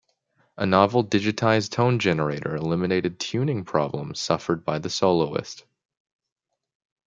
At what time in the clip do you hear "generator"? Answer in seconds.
1.99-2.55